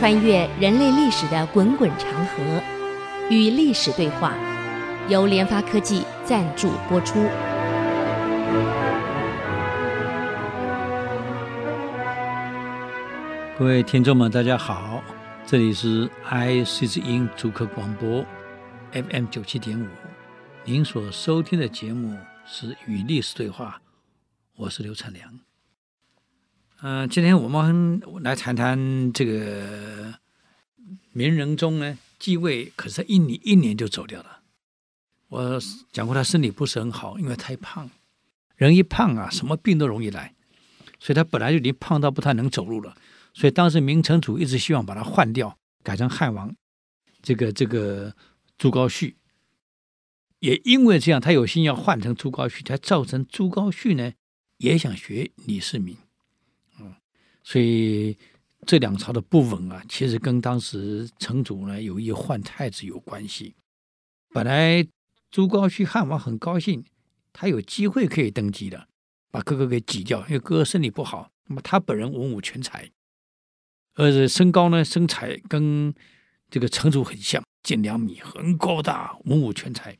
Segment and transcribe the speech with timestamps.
[0.00, 2.42] 穿越人类历史的滚滚长河，
[3.28, 4.34] 与历史对话，
[5.10, 7.20] 由联发科技赞助播出。
[13.58, 15.02] 各位听众们，大家好，
[15.44, 18.24] 这里是 IC 之音主客广播
[18.92, 19.86] FM 九七点五，
[20.64, 23.78] 您所收听的节目是《与历史对话》，
[24.56, 25.49] 我是刘灿良。
[26.82, 30.14] 嗯、今天我们来谈谈这个
[31.12, 34.40] 明仁宗呢继位，可是一年一年就走掉了。
[35.28, 35.60] 我
[35.92, 37.90] 讲过他身体不是很好，因为太胖，
[38.56, 40.34] 人一胖啊，什么病都容易来，
[40.98, 42.96] 所以他本来就已经胖到不太能走路了。
[43.34, 46.54] 所以当时明成祖一直希望把他换掉，改成汉王，
[47.20, 48.14] 这个这个
[48.56, 49.14] 朱高煦。
[50.38, 54.14] 也因为这样，他有心要换成朱高煦，才造成朱高煦呢
[54.56, 55.94] 也想学李世民。
[57.42, 58.16] 所以
[58.66, 63.54] 这两朝的不稳啊，其实跟当时成祖呢有意换太子有关系。
[64.32, 64.86] 本来
[65.30, 66.84] 朱高煦汉王很高兴，
[67.32, 68.86] 他有机会可以登基的，
[69.30, 71.30] 把哥哥给挤掉，因为哥哥身体不好。
[71.46, 72.88] 那么他本人文武全才，
[73.94, 75.92] 而且身高呢身材跟
[76.48, 79.96] 这个成祖很像，近两米，很高大，文武全才。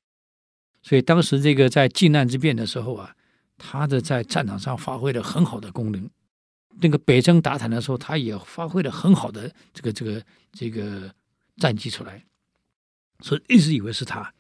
[0.82, 3.16] 所以当时这个在靖难之变的时候啊，
[3.58, 6.08] 他的在战场上发挥了很好的功能。
[6.78, 11.12] 那个北征打坦的时候，他也发挥了很好的这个这个这个
[11.56, 12.24] 战绩出来，
[13.20, 14.32] 所以一直以为是他，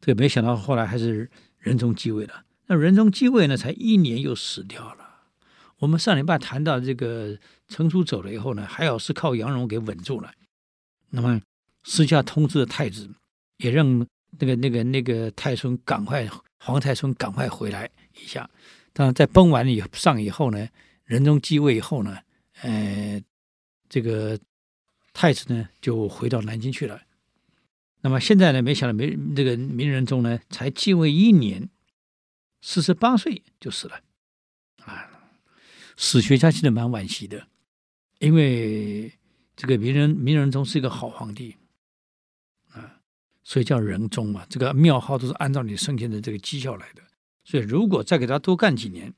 [0.00, 2.44] 这个没想到后来还是仁宗继位了。
[2.66, 5.26] 那仁宗继位呢，才一年又死掉了。
[5.78, 7.38] 我们上礼拜谈到这个
[7.68, 10.32] 成祖走了以后呢，还好是靠杨荣给稳住了。
[11.10, 11.40] 那么
[11.84, 13.08] 私下通知了太子，
[13.58, 14.06] 也让
[14.38, 17.88] 那个那个那个太孙赶快皇太孙赶快回来
[18.20, 18.48] 一下。
[18.92, 20.66] 当然在崩完以上以后呢。
[21.08, 22.18] 仁宗继位以后呢，
[22.60, 23.18] 呃，
[23.88, 24.38] 这个
[25.14, 27.00] 太子呢就回到南京去了。
[28.02, 31.70] 那么现在呢，没想到没这个明仁宗呢才继位一年，
[32.60, 34.02] 四十八岁就死了。
[34.84, 35.08] 啊，
[35.96, 37.48] 史学家其实蛮惋惜的，
[38.18, 39.10] 因为
[39.56, 41.56] 这个明仁明仁宗是一个好皇帝
[42.72, 43.00] 啊，
[43.42, 44.44] 所以叫仁宗嘛。
[44.50, 47.02] 这个庙号都是按照你生前的这个绩效来的，
[47.44, 49.14] 所以如果再给他多干几年。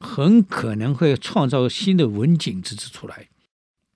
[0.00, 3.28] 很可能会创造新的文景之治出来，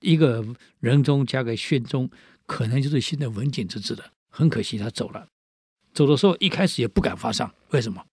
[0.00, 0.44] 一个
[0.80, 2.10] 仁宗加个宣宗，
[2.46, 4.12] 可能就是新的文景之治了。
[4.28, 5.28] 很可惜他走了，
[5.92, 8.04] 走的时候一开始也不敢发丧，为什么？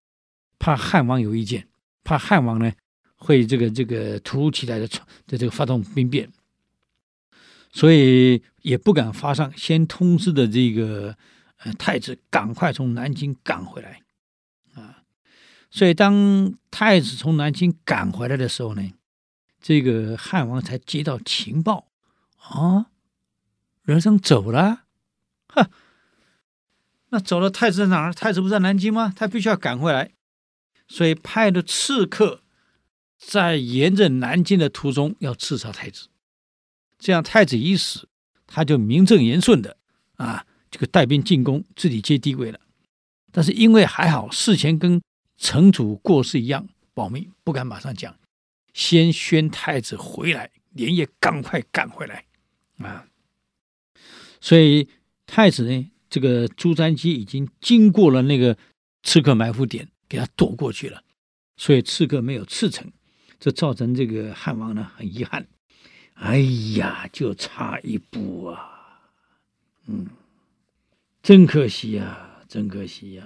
[0.60, 1.68] 怕汉王有意见，
[2.04, 2.72] 怕汉王呢
[3.16, 4.88] 会这个这个突如其来的
[5.26, 6.30] 的这个发动兵变，
[7.72, 11.16] 所以也不敢发丧，先通知的这个
[11.60, 14.02] 呃太子赶快从南京赶回来。
[15.72, 18.92] 所以，当太子从南京赶回来的时候呢，
[19.62, 21.88] 这个汉王才接到情报
[22.38, 22.88] 啊，
[23.84, 24.84] 仁宗走了，
[25.50, 25.70] 哼，
[27.10, 28.14] 那走了，太子在哪儿？
[28.14, 29.14] 太子不在南京吗？
[29.16, 30.12] 他必须要赶回来，
[30.88, 32.42] 所以派的刺客
[33.18, 36.08] 在沿着南京的途中要刺杀太子，
[36.98, 38.08] 这样太子一死，
[38.48, 39.78] 他就名正言顺的
[40.16, 42.60] 啊，这个带兵进攻，自己接帝位了。
[43.32, 45.00] 但是因为还好事前跟
[45.40, 48.14] 城主过世一样保密，不敢马上讲，
[48.74, 52.26] 先宣太子回来，连夜赶快赶回来
[52.80, 53.08] 啊！
[54.42, 54.90] 所以
[55.26, 58.58] 太子呢，这个朱瞻基已经经过了那个
[59.02, 61.02] 刺客埋伏点，给他躲过去了，
[61.56, 62.92] 所以刺客没有刺成，
[63.40, 65.48] 这造成这个汉王呢很遗憾。
[66.16, 66.40] 哎
[66.76, 69.02] 呀，就差一步啊！
[69.88, 70.06] 嗯，
[71.24, 73.24] 真可惜呀，真可惜呀，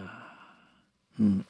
[1.18, 1.44] 嗯。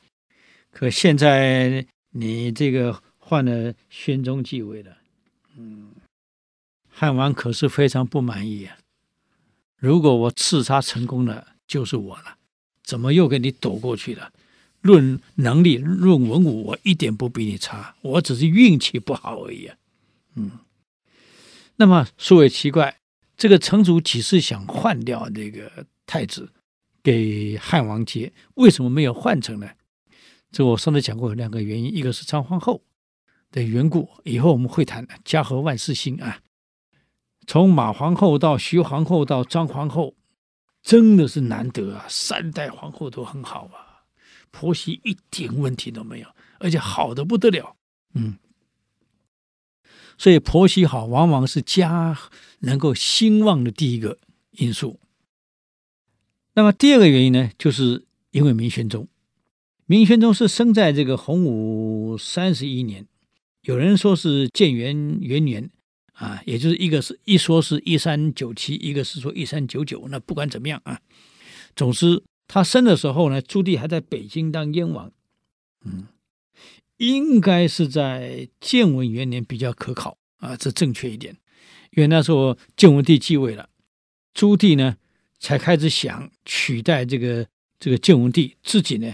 [0.74, 4.98] 可现在你这个换了宣宗继位了，
[5.56, 5.92] 嗯，
[6.90, 8.76] 汉王可是非常不满意啊。
[9.78, 12.38] 如果我刺杀成功了，就是我了，
[12.84, 14.34] 怎么又给你躲过去了？
[14.82, 19.78] 论能力，论文武，我一点不比你差，我只是运气不好而已啊。
[20.36, 20.52] 嗯，
[21.76, 22.98] 那么说也奇怪，
[23.38, 26.52] 这个成祖几次想换掉这个太子
[27.04, 29.70] 给汉王接，为什么没有换成呢？
[30.54, 32.84] 这我上次讲过有两个原因，一个是张皇后
[33.50, 35.08] 的缘故，以后我们会谈。
[35.26, 36.42] 家和万事兴啊，
[37.48, 40.14] 从马皇后到徐皇后到张皇后，
[40.84, 42.06] 真的是难得啊！
[42.08, 44.06] 三代皇后都很好啊，
[44.52, 46.28] 婆媳一点问题都没有，
[46.60, 47.76] 而且好的不得了。
[48.14, 48.38] 嗯，
[50.20, 52.16] 所以婆媳好，往往是家
[52.60, 54.20] 能够兴旺的第一个
[54.52, 55.00] 因素。
[56.54, 59.08] 那么第二个原因呢，就是因为明宣宗。
[59.94, 63.06] 明宣宗是生在这个洪武三十一年，
[63.62, 65.70] 有人说是建元元年，
[66.14, 70.08] 啊，也就是一个是一说是一三九七，一个是说一三九九。
[70.10, 71.00] 那不管怎么样啊，
[71.76, 75.12] 总之他生的时候呢，朱棣还在北京当燕王，
[75.86, 76.08] 嗯，
[76.98, 81.38] 应该是在建文元年比较可考啊，这正确一点，
[81.92, 83.70] 因为那时候建文帝继位了，
[84.34, 84.98] 朱棣呢
[85.38, 87.46] 才开始想取代这个
[87.80, 89.14] 这个建文帝自己呢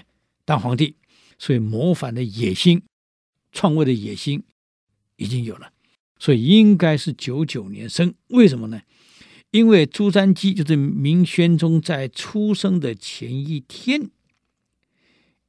[0.50, 0.96] 当皇帝，
[1.38, 2.82] 所以谋反的野心、
[3.52, 4.42] 篡位的野心
[5.18, 5.72] 已经有了。
[6.18, 8.82] 所以应该是九九年生，为什么呢？
[9.52, 14.10] 因为朱瞻基就是明宣宗在出生的前一天，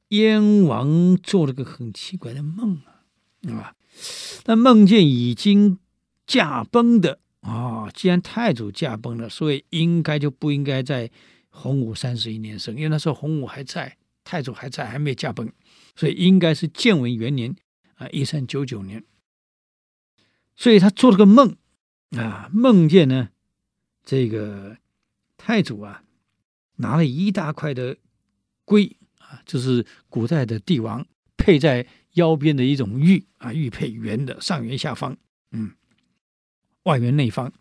[0.09, 2.79] 燕王做了个很奇怪的梦
[3.47, 3.75] 啊，啊，
[4.43, 5.79] 他梦见已经
[6.27, 11.09] 驾崩的啊，既然太祖驾崩了，所以应该就不应该在
[11.49, 15.51] 洪武三十一年生，因为那时候洪武还在，太祖还在，还没驾崩，
[15.95, 17.55] 所以应该是建文元年
[17.95, 19.03] 啊，一三九九年。
[20.55, 21.55] 所以他做了个梦，
[22.11, 23.29] 啊，梦见呢，
[24.03, 24.77] 这个
[25.37, 26.03] 太祖啊，
[26.75, 27.97] 拿了一大块的
[28.63, 35.17] 龟啊，就是古代的帝王佩在腰边的一种玉啊，玉佩圆的，上圆下方，
[35.51, 35.71] 嗯，
[36.83, 37.51] 外圆内方，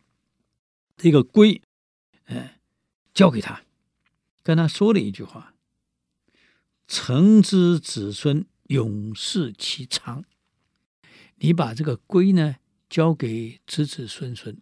[0.96, 1.62] 这个龟，
[2.26, 2.50] 嗯，
[3.14, 3.62] 交给他，
[4.42, 5.54] 跟他说了一句话
[6.92, 10.24] ：“臣之子孙永世其昌。”
[11.38, 12.56] 你把这个龟呢？
[12.88, 14.60] 交给子子孙孙，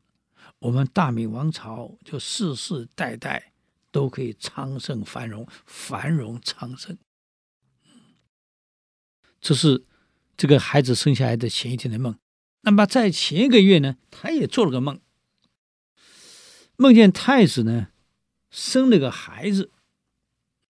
[0.58, 3.54] 我们大明王朝就世世代代
[3.90, 6.98] 都可以昌盛繁荣，繁荣昌盛。
[9.40, 9.86] 这是
[10.36, 12.18] 这个孩子生下来的前一天的梦。
[12.60, 15.00] 那么在前一个月呢，他也做了个梦，
[16.76, 17.88] 梦见太子呢
[18.50, 19.70] 生了个孩子，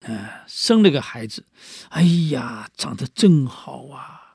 [0.08, 1.44] 啊，生了个孩子，
[1.90, 4.34] 哎呀，长得真好啊，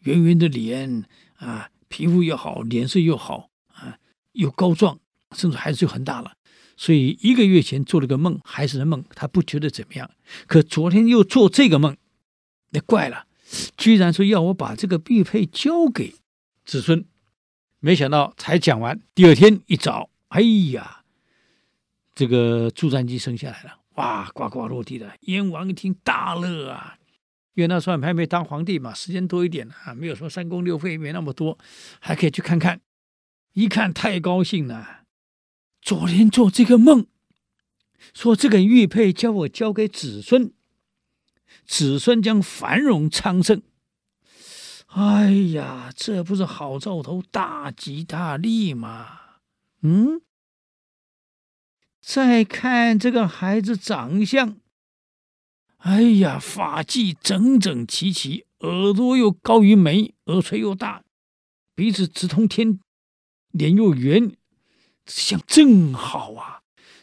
[0.00, 1.04] 圆圆的脸
[1.36, 1.70] 啊。
[1.86, 3.98] 皮肤又好，脸色又好啊，
[4.32, 4.98] 又高壮，
[5.30, 6.32] 甚至孩子就很大了。
[6.76, 10.10] 所以一个月前做了个梦，孩子的梦，他不觉得怎么样。
[10.48, 11.96] 可昨天又做这个梦，
[12.70, 13.28] 那怪了，
[13.76, 16.16] 居然说要我把这个玉佩交给
[16.64, 17.04] 子孙。
[17.78, 20.40] 没想到才讲完，第二天一早，哎
[20.72, 21.04] 呀，
[22.12, 25.14] 这个助战机生下来了，哇，呱呱落地了。
[25.22, 26.98] 燕王一听大乐啊。
[27.54, 31.56] 因为那时候还没当皇帝嘛，时间多一点啊，没有说三宫六妃没那么多，
[32.00, 32.80] 还可以去看看。
[33.52, 35.04] 一看太高兴了，
[35.80, 37.06] 昨天做这个梦，
[38.12, 40.52] 说这个玉佩叫我交给子孙，
[41.64, 43.62] 子孙将繁荣昌盛。
[44.88, 49.20] 哎呀，这不是好兆头，大吉大利吗？
[49.82, 50.20] 嗯，
[52.06, 54.58] 再看这个孩子长相。
[55.78, 61.02] 哎呀，发髻整整齐齐，耳朵又高于眉，耳垂又大，
[61.74, 62.78] 鼻子直通天，
[63.52, 64.36] 脸又圆，
[65.06, 66.60] 相正好啊！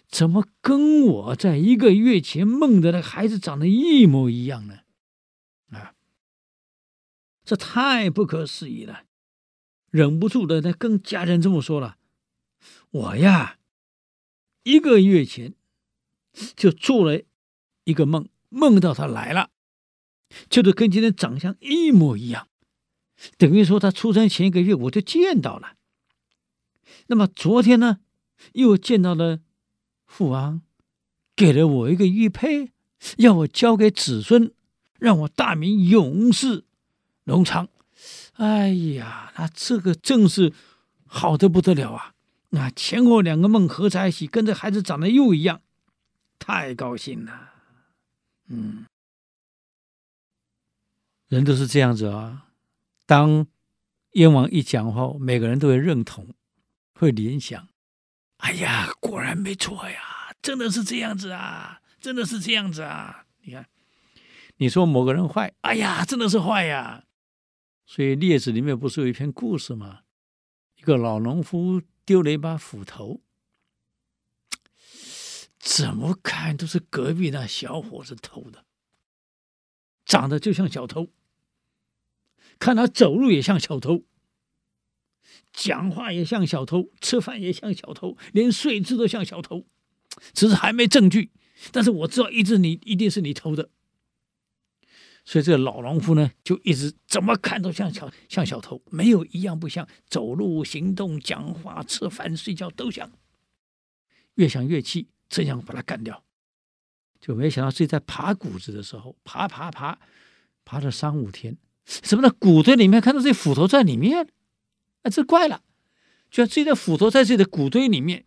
[0.07, 4.81] 怎么跟我在一个月前梦的那个孩子长得一模一样呢？
[5.71, 5.95] 啊，
[7.43, 9.05] 这太不可思议了！
[9.89, 11.97] 忍不住的，他跟家人这么说了
[12.91, 13.57] ：“我呀，
[14.63, 15.53] 一个月前
[16.55, 17.21] 就做了
[17.83, 19.49] 一个梦。”梦到他来了，
[20.49, 22.49] 就是跟今天长相一模一样，
[23.37, 25.77] 等于说他出生前一个月我就见到了。
[27.07, 27.99] 那么昨天呢，
[28.51, 29.39] 又见到了
[30.05, 30.63] 父王，
[31.33, 32.73] 给了我一个玉佩，
[33.19, 34.53] 要我交给子孙，
[34.99, 36.65] 让我大明永世
[37.23, 37.69] 隆昌。
[38.33, 40.51] 哎呀，那这个正是
[41.05, 42.15] 好的不得了啊！
[42.51, 45.61] 那前后两个梦合在一起，跟这孩子长得又一样，
[46.37, 47.53] 太高兴了。
[48.47, 48.85] 嗯，
[51.27, 52.47] 人都是这样子啊。
[53.05, 53.47] 当
[54.11, 56.33] 燕王一讲话，每个人都会认同，
[56.93, 57.69] 会联想。
[58.37, 63.25] 哎呀，果然没错呀，真的是这样子啊，真的是这样子啊。
[63.43, 63.65] 你看，
[64.57, 67.05] 你说某个人坏，哎呀，真的是坏呀。
[67.85, 70.01] 所以《列子》里面不是有一篇故事吗？
[70.77, 71.81] 一个老农夫
[72.11, 73.21] 丢了一把斧头。
[75.57, 78.65] 怎么看都是隔壁那小伙子偷的，
[80.03, 81.07] 长得就像小偷，
[82.59, 84.03] 看他走路也像小偷，
[85.53, 89.65] 讲话也像小偷，吃饭也像小偷，连睡姿都像小偷，
[90.33, 91.31] 只是还没证据，
[91.71, 93.69] 但是我知道一定你一定是你偷的，
[95.31, 103.09] 所以这个老农夫呢，就一直怎么看都像小像小偷，没有一样不像，走路、行动、讲话、吃饭、睡觉都像，
[104.33, 105.07] 越想越气。
[105.29, 106.25] 这样把他干掉，
[107.21, 109.97] 就没想到自己在爬谷子的时候，爬爬爬，
[110.65, 112.29] 爬了三五天，什么呢？
[112.37, 114.27] 谷堆里面看到这斧头在里面，
[115.03, 115.63] 哎，这怪了，
[116.29, 118.25] 居然自己的斧头在自己的谷堆里面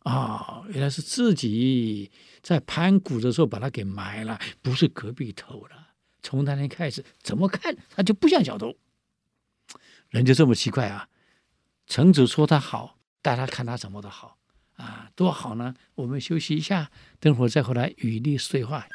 [0.00, 2.10] 啊，原来是自己
[2.42, 5.79] 在盘骨的时候把它给埋了，不是隔壁偷了。
[6.22, 8.76] 从那天开始，怎么看他就不像小偷。
[10.08, 11.08] 人就这么奇怪啊！
[11.86, 14.38] 城主说他好，带他看他怎么的好
[14.76, 15.74] 啊，多好呢！
[15.94, 18.86] 我们休息一下，等会儿再回来与历史对话。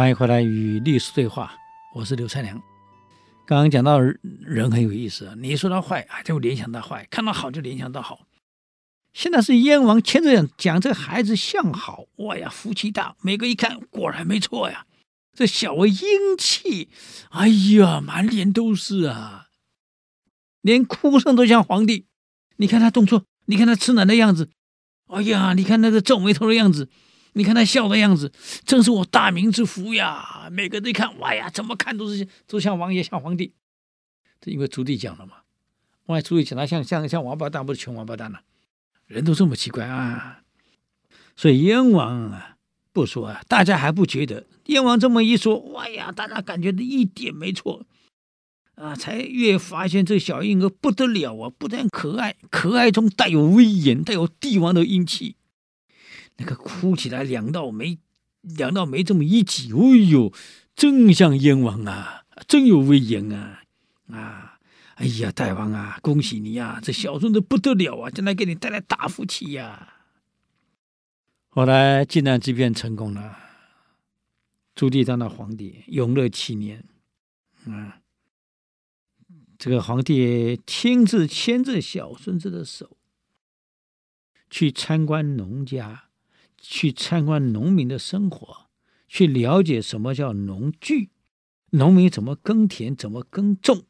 [0.00, 1.52] 欢迎回来与历史对话，
[1.94, 2.58] 我是刘才良。
[3.44, 8.20] 刚刚讲到人很有意思啊，你说他坏啊，就联想到坏；看到好就联想到好。
[9.12, 13.14] 现在是燕王牵着讲这个孩子相好，哇呀，福气大。
[13.20, 14.86] 每个一看，果然没错呀，
[15.34, 16.88] 这小儿英气，
[17.28, 19.48] 哎呀，满脸都是啊，
[20.62, 22.06] 连哭声都像皇帝。
[22.56, 24.48] 你看他动作，你看他吃奶的样子，
[25.08, 26.88] 哎呀，你看那个皱眉头的样子。
[27.32, 28.32] 你看他笑的样子，
[28.64, 30.48] 真是我大明之福呀！
[30.50, 33.52] 每个人一看，哇呀，怎么看都是都像王爷，像皇帝。
[34.40, 35.34] 这因为朱棣讲了嘛，
[36.06, 38.40] 万一朱棣讲他像像像王八蛋，不是穷王八蛋了？
[39.06, 40.42] 人都这么奇怪啊！
[41.36, 42.56] 所以燕王啊，
[42.92, 44.46] 不说啊，大家还不觉得。
[44.66, 47.86] 燕王这么一说，哇呀，大家感觉的一点没错
[48.76, 51.50] 啊，才越发现这小婴儿不得了啊！
[51.58, 55.36] 不但可爱，可爱中带有威严，带有帝王的英气。
[56.40, 57.98] 那个哭起来两道眉，
[58.40, 60.32] 两道眉这么一挤，哎呦，
[60.74, 63.62] 真像燕王啊，真有威严啊！
[64.08, 64.58] 啊，
[64.94, 69.96] 哎呀，大王啊，恭喜你呀，这小孙子不得了啊，将来给你带来大福气呀！
[71.50, 73.36] 后来靖难之变成功了，
[74.74, 76.82] 朱棣当了皇帝，永乐七年，
[77.66, 78.00] 啊，
[79.58, 82.96] 这个皇帝亲自牵着小孙子的手
[84.48, 86.04] 去参观农家。
[86.60, 88.68] 去参观农民的生活，
[89.08, 91.08] 去了解什么叫农具，
[91.70, 93.84] 农民怎么耕田，怎么耕种，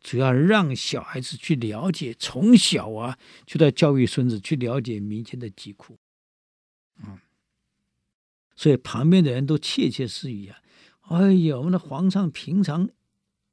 [0.00, 5.98] 主要让小孩子去了解，从小啊就在教育孙子去了解民间的疾苦，
[7.04, 7.18] 嗯，
[8.54, 10.58] 所以旁边的人都窃窃私语啊，
[11.08, 12.88] 哎呀，我们的皇上平常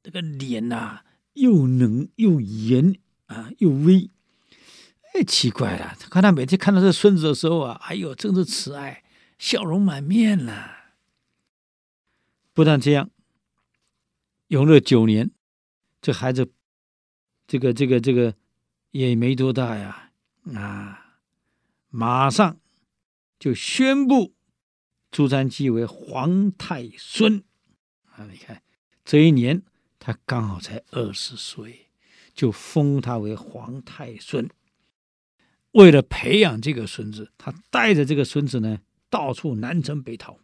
[0.02, 4.10] 这个脸呐、又冷又严啊，又威。
[5.16, 5.96] 太奇怪了！
[6.10, 9.02] 看他每天看到这孙子的时候啊，哎呦，真是慈爱，
[9.38, 10.92] 笑容满面了。
[12.52, 13.08] 不但这样，
[14.48, 15.30] 永乐九年，
[16.02, 16.52] 这孩子，
[17.46, 18.34] 这个这个这个
[18.90, 20.10] 也没多大呀，
[20.54, 21.16] 啊，
[21.88, 22.60] 马上
[23.38, 24.34] 就宣布
[25.10, 27.42] 朱瞻基为皇太孙
[28.10, 28.26] 啊！
[28.30, 28.62] 你看，
[29.02, 29.62] 这一年
[29.98, 31.88] 他刚好才二十岁，
[32.34, 34.46] 就封他为皇太孙。
[35.76, 38.78] 为了培养这个孙子，他带着这个孙子呢，
[39.10, 40.38] 到处南征北讨，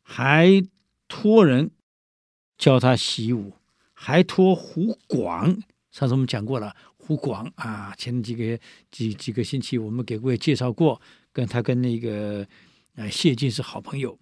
[0.00, 0.66] 还
[1.08, 1.70] 托人
[2.56, 3.52] 教他习武，
[3.92, 5.62] 还托胡广。
[5.90, 8.58] 上次我们讲过了，胡广啊，前几个
[8.90, 10.98] 几几个星期我们给各位介绍过，
[11.30, 12.48] 跟他跟那个
[12.96, 14.18] 啊谢晋是好朋友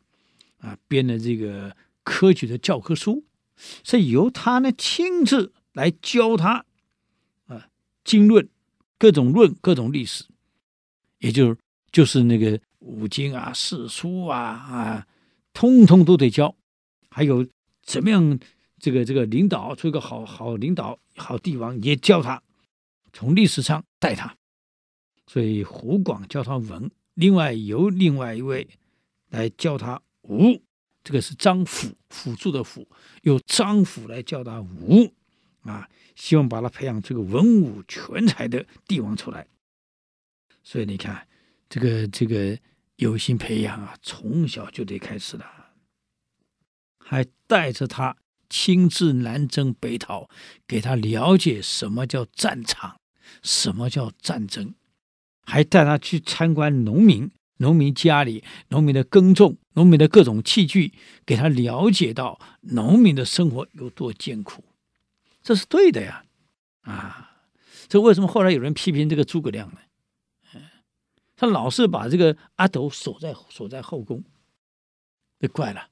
[0.59, 3.25] 啊，编的这个科举的教科书，
[3.85, 6.65] 是由他呢亲自来教他
[7.47, 7.69] 啊
[8.03, 8.49] 经论。
[8.99, 10.25] 各种论，各种历史，
[11.19, 11.57] 也就
[11.93, 15.07] 就是那个五经啊、四书啊啊，
[15.53, 16.55] 通通都得教。
[17.11, 17.47] 还有
[17.83, 18.39] 怎么样，
[18.79, 22.43] 这个这个领导出一个好好领导、好帝王，也教他，
[23.13, 24.37] 从历史上带他。
[25.27, 28.67] 所以胡广教他文，另外由另外一位
[29.31, 30.63] 来教他武，
[31.03, 32.87] 这个是张辅辅助的辅，
[33.23, 35.13] 由张辅来教他武。
[35.69, 35.89] 啊。
[36.15, 39.47] 希望把他培养这个文武全才的帝王出来，
[40.63, 41.29] 所以你看，
[41.69, 42.59] 这个这个
[42.97, 45.45] 有心培养啊，从小就得开始了，
[46.99, 48.17] 还带着他
[48.49, 50.31] 亲自南征北讨，
[50.67, 52.99] 给他了解什么叫战场，
[53.43, 54.75] 什么叫战争，
[55.43, 60.95] 还带他去参观农民、农民家里、农民的耕种、农民的各种器具，
[61.27, 64.65] 给他了解到农民的生活有多艰苦。
[65.47, 66.25] 这是对的呀，
[66.81, 67.37] 啊，
[67.87, 69.79] 这为什么后来有人批评这个诸葛亮呢？
[70.55, 70.63] 嗯
[71.37, 74.25] 他老是把这个阿斗锁在锁在后宫，
[75.39, 75.89] 这怪了。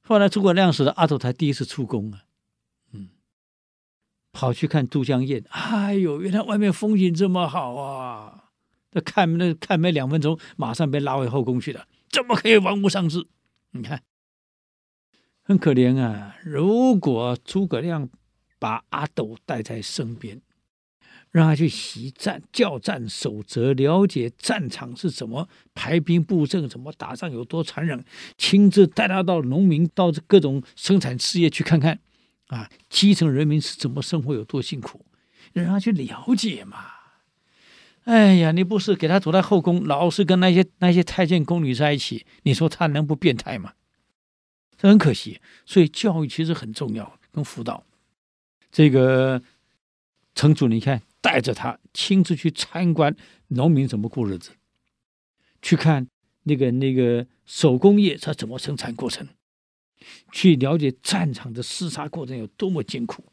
[0.00, 2.24] 后来诸葛亮死了，阿斗才第一次出宫啊，
[2.92, 3.10] 嗯，
[4.32, 8.50] 跑去看都江堰，哎呦，原来外面风景这么好啊！
[8.92, 13.26] 那看那看没两分钟，马上被拉回后宫去了，怎么可以玩物丧志？
[13.72, 14.02] 你看
[15.44, 16.36] 很可怜啊！
[16.44, 18.08] 如果诸葛亮
[18.58, 20.40] 把阿斗带在身边，
[21.32, 28.04] 让他去习战、教战守则，了解战场是怎么排兵布阵、怎么打仗有多残忍，
[28.38, 31.98] 亲自带他到农民、到各种生产事业去看看，
[32.46, 35.04] 啊，基层人民是怎么生活、有多辛苦，
[35.52, 36.78] 让他去了解嘛。
[38.04, 43.72] 哎呀，你不是给他躲在后宫，老是跟那些那些太监宫女在一起，你说他能不变态吗？
[44.88, 47.84] 很可惜，所以教育其实很重要，跟辅导。
[48.70, 49.42] 这个
[50.34, 53.14] 城主，你看带着他亲自去参观
[53.48, 54.50] 农民怎么过日子，
[55.60, 56.08] 去看
[56.44, 59.28] 那个那个手工业它怎么生产过程，
[60.32, 63.24] 去了解战场的厮杀过程有多么艰苦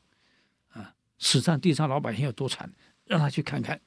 [0.70, 0.94] 啊！
[1.18, 2.72] 史上地上老百姓有多惨，
[3.06, 3.80] 让他去看看。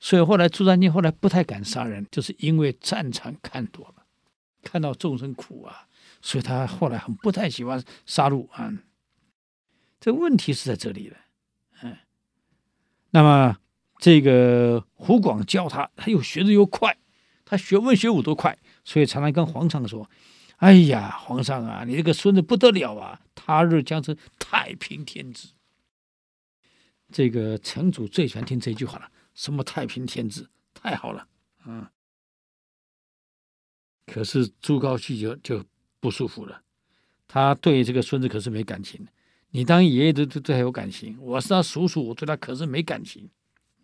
[0.00, 4.06] 所以后来朱瞻基后来不太敢杀人，就是因为战场看多了，
[4.62, 5.87] 看到众生苦啊。
[6.20, 8.72] 所以他后来很不太喜欢杀戮啊，
[10.00, 11.16] 这问题是在这里的，
[11.82, 11.96] 嗯，
[13.10, 13.56] 那么
[13.98, 16.98] 这个胡广教他，他又学的又快，
[17.44, 20.10] 他学文学武都快，所以常常跟皇上说
[20.58, 25.52] ：“哎呀，皇上啊，你这个孙子不得了啊，他日将成太平天子。”
[27.10, 31.28] 这个城主最喜欢听这句话了，什么太平天子，太好了，
[31.64, 31.86] 嗯。
[34.06, 35.64] 可是朱高煦就就。
[36.00, 36.62] 不舒服了，
[37.26, 39.06] 他对这个孙子可是没感情。
[39.50, 43.28] 你当爷爷的对他有感情，我是他叔叔，我对他可是没感情。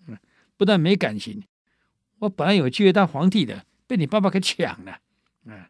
[0.07, 0.17] 嗯，
[0.57, 1.43] 不但没感情，
[2.19, 4.99] 我本来有机会当皇帝的，被你爸爸给抢了。
[5.45, 5.65] 嗯，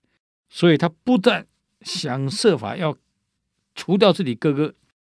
[0.48, 1.46] 所以他不但
[1.82, 2.96] 想设法要
[3.74, 4.74] 除掉自己哥哥，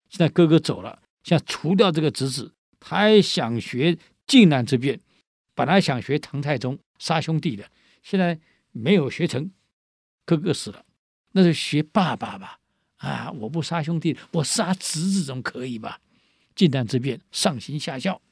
[0.08, 5.00] 现在哥哥走了，想除掉这个侄子，他还想学靖难之变，
[5.54, 7.70] 本来想学唐太宗杀兄弟的，
[8.02, 8.38] 现在
[8.72, 9.50] 没有学成，
[10.24, 10.85] 哥哥死了。
[11.36, 12.58] 那就学爸爸吧，
[12.96, 13.30] 啊！
[13.30, 16.00] 我不杀兄弟，我杀侄子总可以吧？
[16.54, 18.22] 靖难之变，上行下效，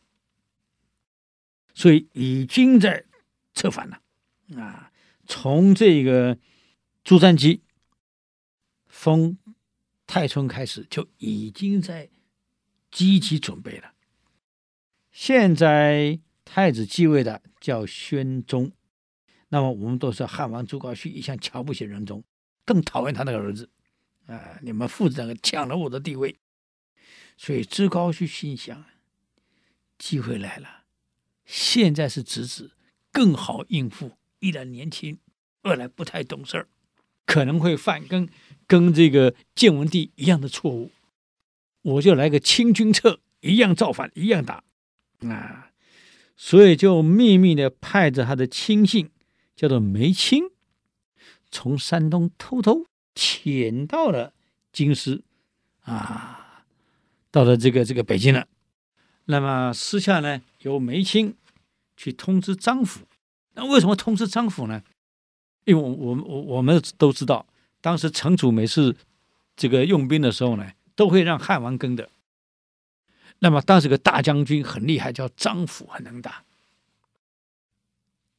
[1.74, 3.04] 所以已经在
[3.52, 4.00] 策反了
[4.58, 4.90] 啊！
[5.26, 6.38] 从这个
[7.04, 7.62] 朱瞻基
[8.86, 9.36] 封
[10.06, 12.08] 太春开始，就已经在
[12.90, 13.92] 积极准备了。
[15.12, 18.72] 现在太子继位的叫宣宗，
[19.50, 22.24] 那么我们都说汉王朱高煦一向瞧不起仁宗。
[22.64, 23.68] 更讨厌他那个儿子，
[24.26, 24.58] 啊！
[24.62, 26.36] 你们父子两个抢了我的地位，
[27.36, 28.84] 所以朱高煦心想：
[29.98, 30.84] 机会来了，
[31.44, 32.72] 现在是侄子，
[33.12, 34.12] 更好应付。
[34.40, 35.18] 一来年轻，
[35.62, 36.68] 二来不太懂事儿，
[37.24, 38.28] 可能会犯跟
[38.66, 40.90] 跟这个建文帝一样的错误。
[41.82, 44.64] 我就来个清君侧，一样造反，一样打，
[45.28, 45.70] 啊！
[46.36, 49.10] 所以就秘密的派着他的亲信，
[49.54, 50.50] 叫做梅清。
[51.54, 54.32] 从山东偷偷潜到了
[54.72, 55.22] 京师，
[55.82, 56.64] 啊，
[57.30, 58.48] 到了这个这个北京了。
[59.26, 61.36] 那么私下呢，由梅清
[61.96, 63.06] 去通知张辅。
[63.52, 64.82] 那为什么通知张辅呢？
[65.64, 67.46] 因为我我我我们都知道，
[67.80, 68.96] 当时城主每次
[69.54, 72.10] 这个用兵的时候呢，都会让汉王跟的。
[73.38, 76.42] 那么当时个大将军很厉害，叫张辅，很能打。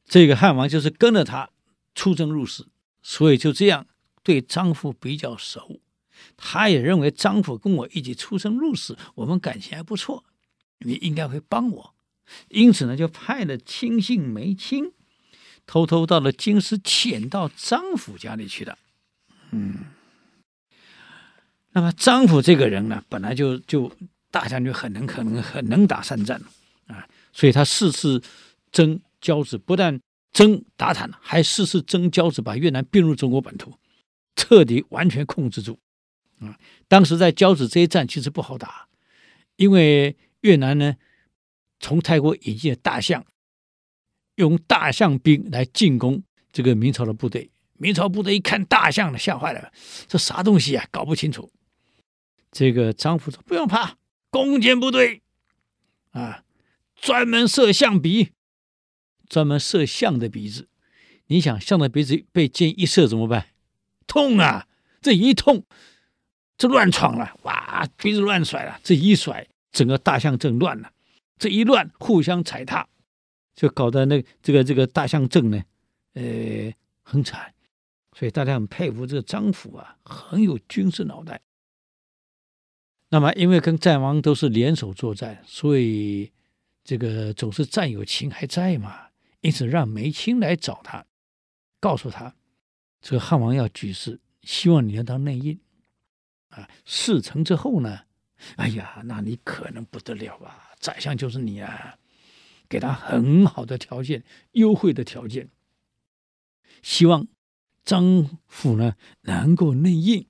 [0.04, 1.48] 这个汉王就是跟着他
[1.94, 2.66] 出征入使。
[3.08, 3.86] 所以就这样
[4.24, 5.78] 对张辅比较熟，
[6.36, 10.24] 他也认为张辅跟我一起出生入死，我们感情还不错，
[10.80, 11.94] 你应该会帮我，
[12.48, 14.90] 因此呢，就派了亲信梅清，
[15.66, 18.76] 偷偷到了京师，潜到张府家里去了。
[19.52, 19.84] 嗯，
[21.70, 23.88] 那么张府这个人呢，本来就就
[24.32, 26.42] 大将军，很能可能很能打善战
[26.88, 28.20] 啊，所以他四次
[28.72, 30.00] 征交趾，不但
[30.32, 33.78] 征打坦，还四次征交趾，把越南并入中国本土，
[34.34, 35.78] 彻底完全控制住。
[36.40, 36.58] 啊，
[36.88, 38.88] 当时在交趾这一战其实不好打，
[39.56, 40.96] 因为越南呢
[41.80, 43.24] 从泰国引进了大象，
[44.34, 47.50] 用大象兵来进攻这个明朝的部队。
[47.78, 49.72] 明朝部队一看大象了，吓坏了，
[50.06, 50.86] 这啥东西啊？
[50.90, 51.50] 搞不清楚。
[52.50, 53.96] 这个张福说：“不用怕，
[54.30, 55.22] 弓箭部队
[56.12, 56.42] 啊，
[56.94, 58.30] 专门射象鼻。”
[59.28, 60.68] 专门射象的鼻子，
[61.26, 63.48] 你想象的鼻子被箭一射怎么办？
[64.06, 64.68] 痛啊！
[65.02, 65.64] 这一痛，
[66.56, 70.92] 这乱闯了，哇，鼻子乱甩了，这一甩，整个大象阵乱了，
[71.38, 72.88] 这一乱，互相踩踏，
[73.54, 75.62] 就搞得那这个这个大象阵呢，
[76.14, 77.52] 呃，很惨。
[78.18, 81.42] 所以大家很佩服这个张辅啊，很有军事脑袋。
[83.10, 86.32] 那么，因为跟战王都是联手作战，所以
[86.82, 89.05] 这个总是战友情还在嘛。
[89.46, 91.06] 因此，让梅清来找他，
[91.78, 92.34] 告诉他，
[93.00, 95.60] 这个汉王要举事，希望你能当内应。
[96.48, 98.00] 啊，事成之后呢，
[98.56, 100.72] 哎呀，那你可能不得了啊！
[100.80, 101.96] 宰相就是你啊，
[102.68, 105.48] 给他很好的条件，优惠的条件，
[106.82, 107.28] 希望
[107.84, 110.26] 张府呢能够内应。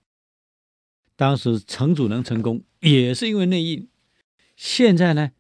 [1.17, 3.89] 当时城主能成功，也是因为内应。
[4.57, 5.33] 现在呢，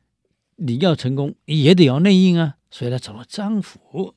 [0.55, 4.14] 你要成功也得要内应啊，所以他找了张府。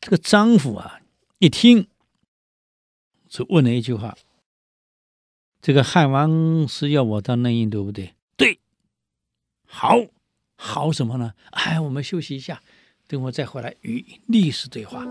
[0.00, 1.00] 这个张府啊，
[1.38, 1.86] 一听，
[3.28, 4.16] 就问了一句话
[5.60, 8.58] ：“这个汉王是要我当内应，对不对？”“对。
[9.66, 9.96] ”“好，
[10.56, 12.62] 好什么呢？”“哎，我们休息一下，
[13.06, 15.04] 等我再回来与历史对话。”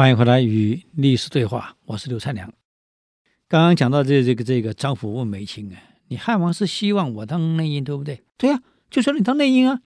[0.00, 2.50] 欢迎回来与历史对话，我是刘灿良。
[3.46, 5.76] 刚刚讲到这这个这个张府问梅卿啊，
[6.08, 8.24] 你汉王是希望我当内应，对不对？
[8.38, 9.82] 对呀，就说你当内应啊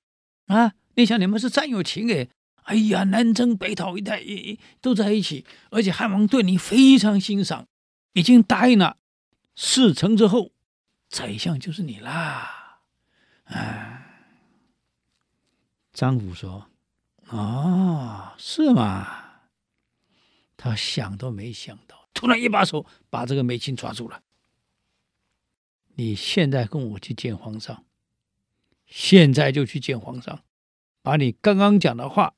[0.46, 0.74] 啊！
[0.94, 2.30] 你想你们是战友情诶，
[2.62, 7.66] 哎呀，南征北讨一带一都在一起，而且汉王对你非常欣赏，
[8.12, 8.98] 已经答应了，
[9.56, 10.52] 事成之后，
[11.08, 12.78] 宰相就是你啦。
[13.46, 14.06] 啊，
[15.92, 16.68] 张府说
[17.30, 19.22] ：“哦，是吗？”
[20.64, 24.22] 他想都没想到，突然一把手把这个梅青抓住了。
[25.96, 27.84] 你现在跟我去见皇上，
[28.86, 30.42] 现在就去见皇上，
[31.02, 32.32] 把你刚刚讲的话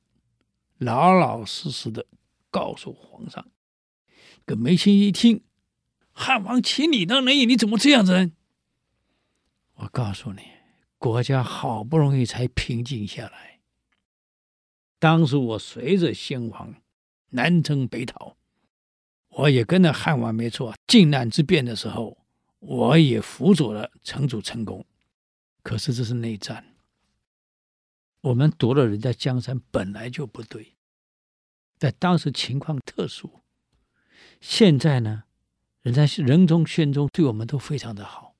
[0.77, 2.05] 老老实实的
[2.51, 3.49] 告诉皇上。
[4.45, 5.45] 这梅青一听，
[6.11, 8.33] 汉王请你当人，你怎么这样子呢？
[9.75, 10.41] 我告诉你，
[10.97, 13.61] 国家好不容易才平静下来。
[14.99, 16.75] 当时我随着先皇。
[17.29, 18.37] 南征北讨，
[19.29, 20.73] 我也跟着汉王没错。
[20.87, 22.17] 靖难之变的时候，
[22.59, 24.85] 我也辅佐了城主成功。
[25.61, 26.75] 可是这是内战，
[28.21, 30.75] 我们夺了人家江山本来就不对。
[31.77, 33.41] 在当时情况特殊，
[34.39, 35.25] 现在呢，
[35.81, 38.35] 人家仁宗、宣宗对我们都非常的好，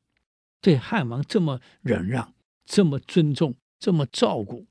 [0.61, 2.33] 对汉王这么忍让、
[2.65, 4.65] 这么尊重、这么照顾，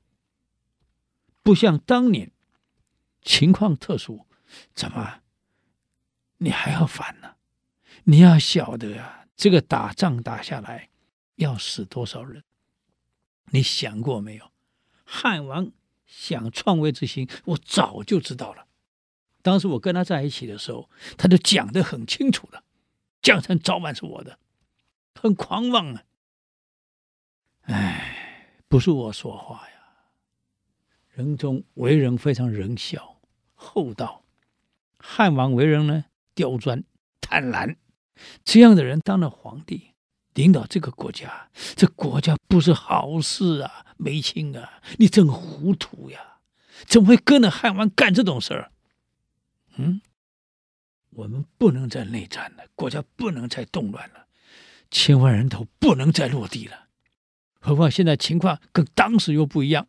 [1.43, 2.31] 不像当年。
[3.27, 4.25] 情况特殊，
[4.73, 5.19] 怎么
[6.37, 7.35] 你还要反呢？
[8.05, 10.89] 你要晓得呀，这个打仗打下来
[11.35, 12.45] 要死多少人？
[13.51, 14.49] 你想过没有？
[15.03, 15.73] 汉王
[16.05, 18.65] 想篡位之心，我早就知道了。
[19.41, 22.63] 当时我跟他在一起的时候，他就讲得很清楚了，
[23.21, 24.39] 江山早晚是我的，
[25.15, 26.03] 很狂妄啊！
[27.63, 29.75] 哎，不是我说话呀，
[31.09, 33.16] 仁宗为人非常仁孝。
[33.59, 34.23] 厚道，
[34.99, 36.83] 汉王为人呢刁钻
[37.19, 37.75] 贪婪，
[38.45, 39.93] 这样的人当了皇帝，
[40.35, 43.83] 领导这个国家，这国家不是好事啊！
[43.97, 46.37] 梅卿啊，你真糊涂呀！
[46.85, 48.71] 怎么会跟着汉王干这种事儿？
[49.77, 50.01] 嗯，
[51.09, 54.27] 我们不能再内战了，国家不能再动乱了，
[54.91, 56.89] 千万人头不能再落地了。
[57.59, 59.87] 何况现在情况跟当时又不一样。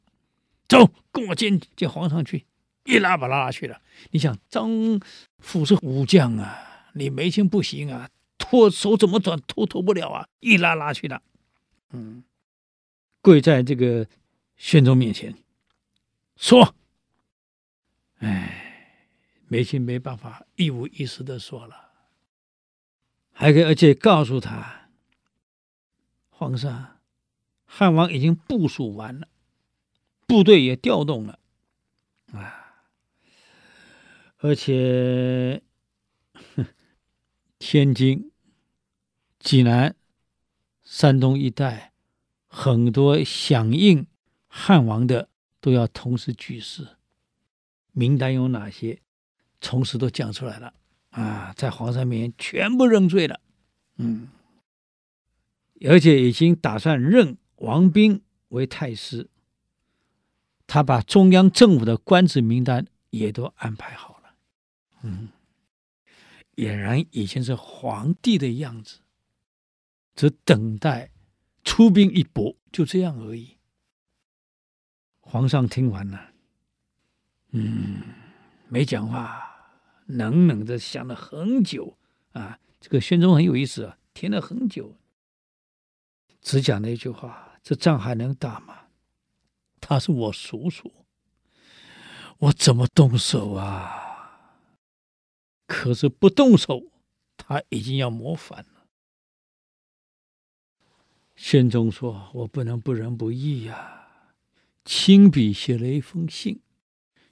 [0.66, 2.46] 走，跟我见见皇上去。
[2.88, 3.80] 一拉把他拉去了。
[4.12, 4.70] 你想张
[5.38, 11.22] 府是武将啊，你梅卿不行啊，拖手怎么转拖拖不了啊，一拉拉去了。
[11.90, 12.24] 嗯，
[13.20, 14.06] 跪在这个
[14.56, 15.34] 宣宗面前
[16.36, 16.74] 说
[18.20, 18.96] ：“哎，
[19.48, 21.90] 梅卿没办法一五一十的说了，
[23.32, 24.88] 还可以而且告诉他，
[26.30, 27.00] 皇上，
[27.66, 29.28] 汉王已经部署完了，
[30.26, 31.38] 部队也调动了，
[32.32, 32.54] 啊。”
[34.40, 35.62] 而且，
[37.58, 38.30] 天津、
[39.40, 39.96] 济南、
[40.84, 41.92] 山东一带
[42.46, 44.06] 很多响应
[44.46, 45.28] 汉王的
[45.60, 46.86] 都要同时举事，
[47.90, 49.00] 名单有哪些？
[49.60, 50.72] 从实都讲出来了
[51.10, 53.40] 啊，在皇上面前全部认罪了。
[53.96, 54.28] 嗯，
[55.84, 59.28] 而且已经打算任王斌为太师，
[60.68, 64.17] 他把中央政府的官职名单也都安排好。
[65.02, 65.28] 嗯，
[66.56, 69.00] 俨然已经是皇帝的样子，
[70.14, 71.10] 只等待
[71.64, 73.56] 出兵一搏，就这样而已。
[75.20, 76.32] 皇上听完了，
[77.50, 78.02] 嗯，
[78.68, 79.40] 没讲话，
[80.06, 81.96] 冷冷的想了很久
[82.32, 82.58] 啊。
[82.80, 84.96] 这个宣宗很有意思啊，听了很久，
[86.40, 88.74] 只讲了一句话：这仗还能打吗？
[89.80, 90.92] 他是我叔叔，
[92.38, 94.07] 我怎么动手啊？
[95.68, 96.82] 可是不动手，
[97.36, 98.86] 他已经要谋反了。
[101.36, 104.32] 宣宗说：“我不能不仁不义呀、
[104.84, 106.62] 亲笔写了一封信，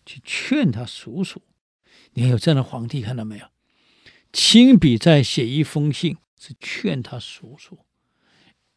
[0.04, 1.42] 去劝他叔叔。
[2.12, 3.48] 你看有这样的皇帝，看到没有？
[4.32, 7.86] 亲笔再写一封信，是劝他叔叔，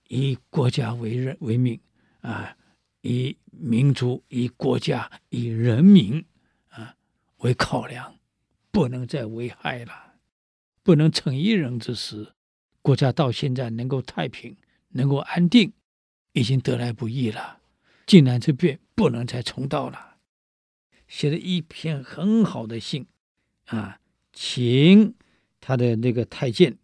[0.07, 1.79] 以国家为人为命
[2.21, 2.57] 啊，
[3.01, 6.25] 以民族、以国家、以人民
[6.69, 6.95] 啊
[7.39, 8.18] 为考量，
[8.71, 10.15] 不能再危害了，
[10.83, 12.33] 不能逞一人之私，
[12.81, 14.57] 国家到现在能够太平。”
[14.93, 15.73] 能够安定，
[16.31, 17.59] 已经得来不易了。
[18.07, 20.17] 靖难之变不能再重蹈了。
[21.07, 23.05] 写了一篇很好的信，
[23.67, 23.99] 啊，
[24.33, 25.13] 请
[25.61, 26.79] 他的那个太监，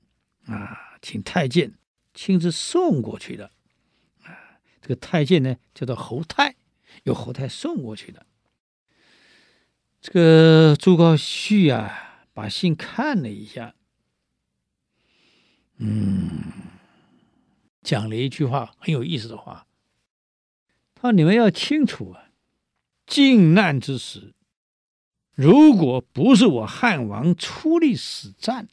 [0.45, 1.73] 啊，请太监
[2.13, 3.49] 亲自送过去的。
[4.21, 6.55] 啊，这个太监呢叫做侯泰，
[7.05, 8.23] 由侯泰送过去的。
[10.05, 13.73] 这个朱高煦啊，把信看了一下，
[15.77, 16.29] 嗯。
[17.81, 19.65] 讲了一句话很有意思的话，
[20.93, 22.29] 他说：“你们要清楚啊，
[23.07, 24.35] 靖难之时，
[25.33, 28.67] 如果不是我汉王出力使战，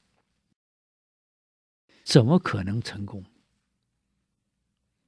[2.05, 3.25] 怎么可能成功？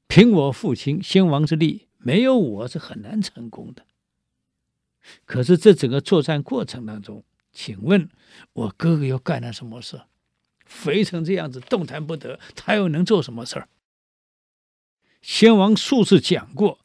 [0.09, 3.85] 凭我父亲先王之力，没有我是很难成功的。
[5.25, 8.09] 可是这整个作战过程当中，请问
[8.53, 10.01] 我哥哥又干了什么事？
[10.65, 13.69] 肥成这样子，动弹不得，他又能做什么事儿？”
[15.21, 16.81] 先王数次讲过，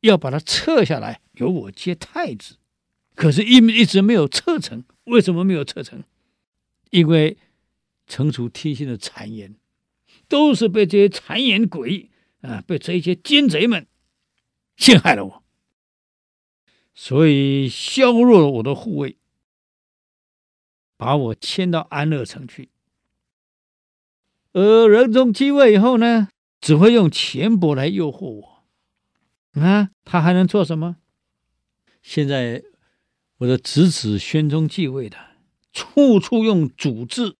[0.00, 2.56] 要把他撤下来，由我接太子，
[3.14, 4.84] 可是一一直没有撤成。
[5.04, 6.02] 为什么没有撤成？
[6.90, 7.36] 因为
[8.08, 9.54] 惩处听信的谗言，
[10.28, 13.86] 都是被这些谗言鬼啊，被这些奸贼们
[14.76, 15.43] 陷害了我，
[16.94, 19.18] 所以削弱了我的护卫，
[20.96, 22.70] 把我迁到安乐城去。
[24.52, 26.28] 而仁宗继位以后呢？
[26.60, 28.64] 只会用钱帛来诱惑我，
[29.60, 30.96] 啊，他还能做什么？
[32.00, 32.62] 现在
[33.36, 35.18] 我的侄子宣宗继位的，
[35.74, 37.36] 处处用祖制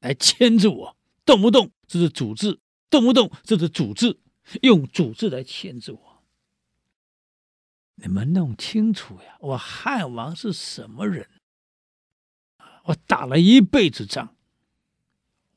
[0.00, 2.58] 来牵制我，动不动就是祖制，
[2.90, 4.18] 动不动就是祖制，
[4.62, 6.03] 用祖制来牵制我。
[7.96, 11.28] 你们弄清楚呀，我汉王是什么人？
[12.84, 14.34] 我打了一辈子仗，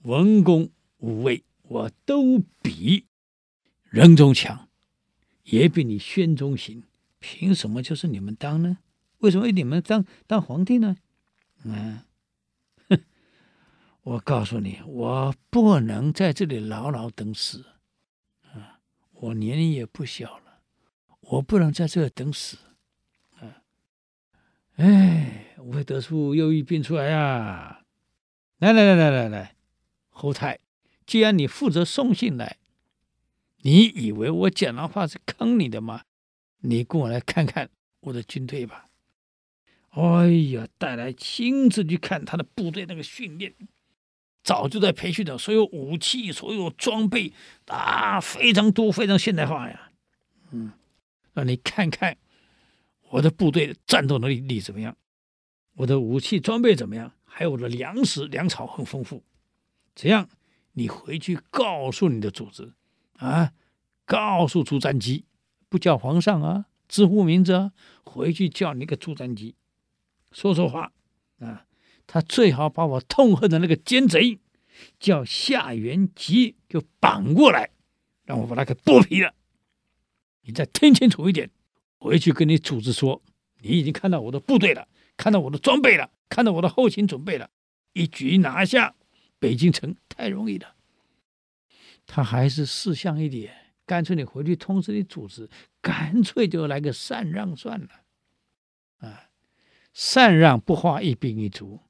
[0.04, 1.44] 文功武卫。
[1.70, 3.08] 我都比
[3.84, 4.70] 仁宗强，
[5.44, 6.84] 也比你宣宗行，
[7.20, 8.78] 凭什么就是你们当呢？
[9.18, 10.96] 为什么你们当当皇帝呢？
[11.66, 12.04] 嗯，
[12.88, 13.04] 哼，
[14.04, 17.66] 我告诉你，我不能在这里牢牢等死，
[18.54, 18.80] 啊，
[19.12, 20.47] 我年龄也不小了，
[21.30, 22.58] 我不能在这儿等死，
[23.40, 23.62] 啊，
[24.78, 27.82] 哎，我会得出右翼兵出来呀，
[28.60, 29.56] 来来来来来来，
[30.10, 30.60] 侯泰。
[31.06, 32.58] 既然你负责送信来，
[33.62, 36.04] 你以为我讲的话是坑你的吗？
[36.62, 37.70] 你跟我来看看
[38.02, 38.88] 我的军队吧。
[39.92, 43.54] 哎呀，带来亲自去看他的部队那个训练，
[44.44, 47.34] 早就在培训的，所有武器、所有装备
[47.68, 49.92] 啊，非常多，非常现代化呀。
[50.52, 50.72] 嗯，
[51.38, 52.18] 让你看看
[53.12, 54.98] 我的部队的战斗能力力怎么样，
[55.76, 59.24] 我的武器装备怎么样，还有我的粮食粮草很丰富，
[59.94, 60.28] 这样。
[60.74, 62.74] 你回去告诉你的主子，
[63.18, 63.54] 啊，
[64.06, 65.26] 告诉朱瞻基，
[65.70, 67.72] 不叫皇上啊，直呼名字啊，
[68.04, 69.54] 回去叫那个朱瞻基，
[70.32, 70.92] 说说话
[71.40, 71.66] 啊，
[72.08, 74.40] 他最好把我痛恨的那个奸贼
[75.00, 77.70] 叫夏元吉就绑过来，
[78.26, 79.36] 让我把他给剥皮了。
[80.48, 81.52] 你再听清楚一点，
[82.00, 83.22] 回去跟你主子说，
[83.60, 87.50] 你已经看到我的部队了，看到我的装备了，看到我的后勤准备了，
[87.94, 88.96] 一举拿下。
[89.40, 90.74] 北京城太容易了，
[92.08, 93.54] 他还是识相一点，
[93.86, 95.48] 干脆你回去通知你组织，
[95.80, 97.90] 干脆就来个禅让算了，
[98.98, 99.30] 啊，
[99.94, 101.82] 禅让不花一兵一卒，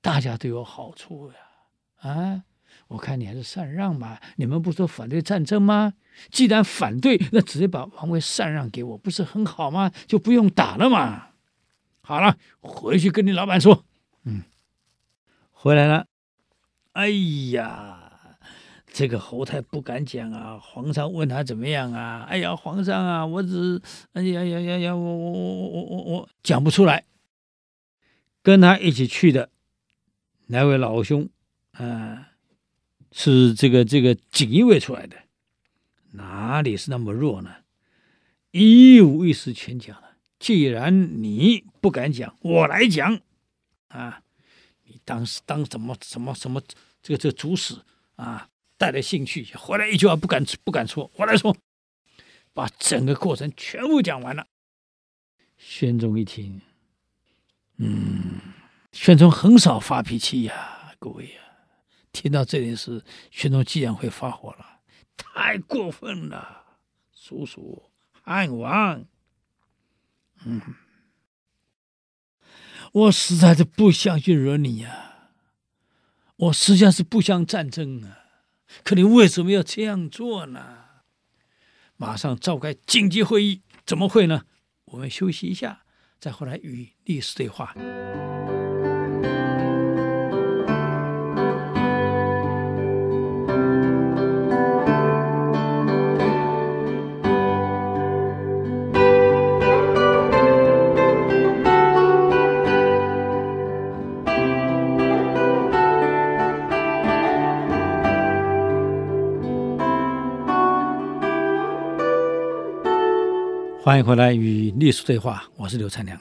[0.00, 1.36] 大家都有好处呀，
[1.96, 2.44] 啊，
[2.88, 5.94] 我看你还是禅让吧，你们不说反对战争吗？
[6.30, 9.92] 既然反对，那直接把王位禅让给我，不是很好吗？
[10.06, 11.28] 就不用打了嘛。
[12.00, 13.84] 好了，回去跟你老板说，
[14.24, 14.42] 嗯，
[15.50, 16.06] 回来了。
[16.92, 17.10] 哎
[17.52, 18.38] 呀，
[18.86, 20.58] 这个侯太不敢讲啊！
[20.58, 22.26] 皇上问他怎么样啊？
[22.28, 23.80] 哎呀，皇上啊，我只
[24.14, 27.04] 哎呀呀呀呀，我我我我我我讲不出来。
[28.42, 29.50] 跟他一起去的
[30.46, 31.28] 那位老兄
[31.72, 32.27] 啊，
[33.12, 35.16] 是这个这个锦衣卫出来的，
[36.12, 37.56] 哪里是那么弱呢？
[38.50, 40.08] 一五一十全讲了。
[40.38, 43.20] 既然你不敢讲，我来讲
[43.88, 44.22] 啊。
[44.90, 46.62] 你当时当什么什么什么
[47.02, 47.74] 这个这个主使
[48.16, 51.54] 啊，带来兴趣回来一句话不敢不敢说，我来说，
[52.54, 54.46] 把整个过程全部讲完了。
[55.58, 56.62] 宣宗一听，
[57.76, 58.40] 嗯，
[58.92, 61.40] 宣宗很少发脾气呀，各位呀，
[62.20, 64.80] 听到这件事，宣宗既然会发火了，
[65.16, 66.64] 太过分了，
[67.14, 67.92] 叔叔
[68.24, 69.04] 汉王，
[70.44, 70.60] 嗯。
[72.90, 75.30] 我实在是不想去惹你呀、
[76.34, 78.18] 我实际上是不想战争啊，
[78.82, 80.86] 可你为什么要这样做呢？
[81.96, 84.44] 马上召开紧急会议，怎么会呢？
[84.86, 85.84] 我们休息一下，
[86.18, 87.76] 再回来与历史对话。
[113.88, 116.20] 欢迎回来与历史对话，我是刘灿良。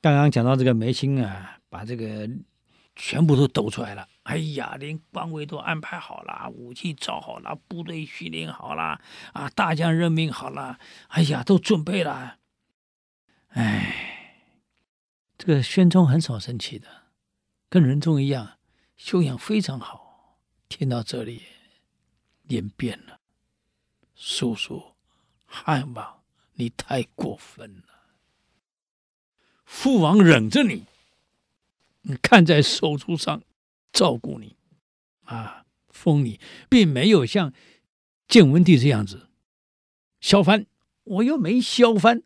[0.00, 2.30] 刚刚讲到这个梅青啊，把这个
[2.94, 4.06] 全部都抖出来了。
[4.22, 9.00] 哎呀，连官位都安排好了，武器造好了，部队训练好了，
[9.32, 12.36] 啊，大将任命好了，哎呀，都准备了。
[13.48, 14.52] 哎，
[15.36, 16.86] 这个宣宗很少生气的，
[17.68, 18.58] 跟仁宗一样，
[18.96, 20.38] 修养非常好。
[20.68, 21.42] 听到这里，
[22.44, 23.18] 脸变了，
[24.14, 24.94] 叔叔，
[25.46, 26.15] 汉王。
[26.56, 27.84] 你太过分了！
[29.64, 30.84] 父王忍着你，
[32.02, 33.42] 你看在手足上
[33.92, 34.56] 照顾你，
[35.24, 36.38] 啊，封你，
[36.68, 37.52] 并没有像
[38.28, 39.28] 建文帝这样子
[40.20, 40.66] 削藩，
[41.04, 42.22] 我又没削藩，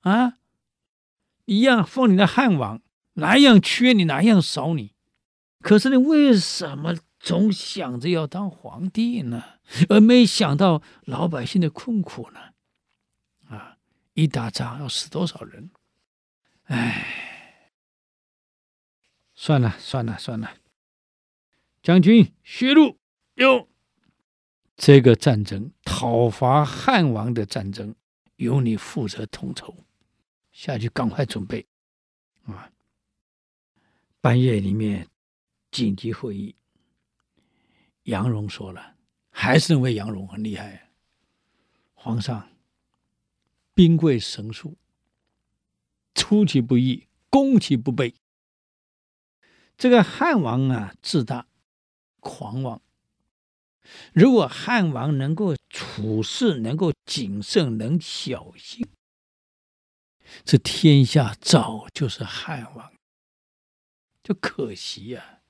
[0.00, 0.38] 啊，
[1.44, 2.80] 一样封你的汉王，
[3.14, 4.92] 哪一样缺你，哪一样少你。
[5.60, 9.42] 可是你为什么总想着要当皇帝呢？
[9.88, 12.54] 而没想到老百姓的困苦呢？
[14.16, 15.70] 一打仗要死多少人？
[16.64, 17.70] 哎，
[19.34, 20.56] 算了算了算了，
[21.82, 22.98] 将军薛禄。
[23.34, 23.68] 哟，
[24.74, 27.94] 这个战争讨伐汉王的战争，
[28.36, 29.84] 由你负责统筹，
[30.50, 31.66] 下去赶快准备。
[32.44, 32.72] 啊！
[34.22, 35.10] 半夜里面
[35.70, 36.56] 紧急会议，
[38.04, 38.96] 杨荣说了，
[39.28, 40.90] 还是认为杨荣很厉害，
[41.92, 42.48] 皇上。
[43.76, 44.78] 兵贵神速，
[46.14, 48.14] 出其不意，攻其不备。
[49.76, 51.46] 这个汉王啊，自大、
[52.20, 52.80] 狂妄。
[54.14, 58.88] 如果汉王能够处事，能够谨慎，能小心，
[60.42, 62.90] 这天下早就是汉王。
[64.22, 65.40] 就可惜呀、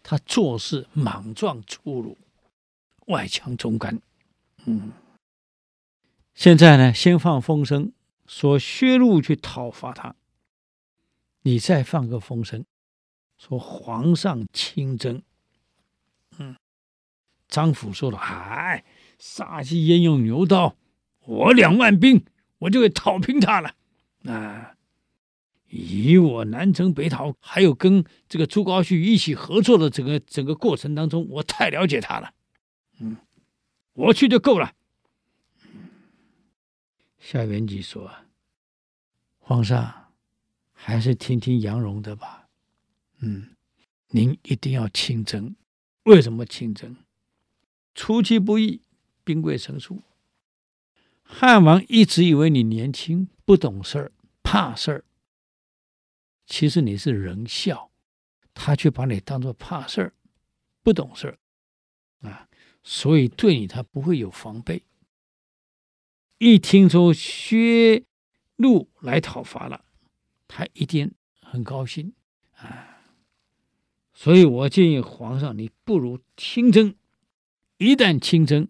[0.00, 2.16] 他做事莽撞粗鲁，
[3.08, 4.00] 外强中干。
[4.66, 4.92] 嗯。
[6.34, 7.92] 现在呢，先放风声
[8.26, 10.16] 说薛禄去讨伐他，
[11.42, 12.64] 你再放个风声
[13.38, 15.22] 说皇上亲征。
[16.38, 16.56] 嗯，
[17.46, 18.84] 张辅说了：“嗨，
[19.16, 20.76] 杀鸡焉用牛刀？
[21.20, 22.24] 我两万兵，
[22.58, 23.76] 我就会讨平他了。
[24.24, 24.74] 啊，
[25.68, 32.32] 以我南征北讨，还有跟这个朱高煦一起合作的整个整个过程当中，我太了解他了。
[32.98, 33.18] 嗯，
[33.92, 34.72] 我去就够了。”
[37.26, 38.12] 夏元吉说
[39.40, 40.12] ：“皇上，
[40.74, 42.50] 还是听听杨荣的吧。
[43.20, 43.56] 嗯，
[44.08, 45.56] 您一定要亲征。
[46.02, 46.94] 为什么亲征？
[47.94, 48.82] 出其不意，
[49.24, 50.02] 兵贵神速。
[51.22, 55.04] 汉王一直以为你年轻，不懂事儿，怕事儿。
[56.44, 57.90] 其实你是仁孝，
[58.52, 60.12] 他却把你当作怕事儿，
[60.82, 61.38] 不懂事儿
[62.28, 62.50] 啊，
[62.82, 64.82] 所以对你他不会有防备。”
[66.38, 68.04] 一听说薛
[68.56, 69.84] 禄来讨伐了，
[70.48, 72.12] 他一定很高兴
[72.56, 73.00] 啊！
[74.12, 76.94] 所以我建议皇上，你不如亲征。
[77.78, 78.68] 一旦亲征，